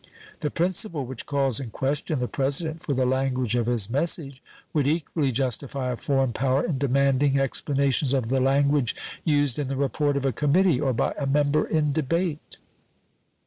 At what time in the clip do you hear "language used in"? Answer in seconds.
8.39-9.67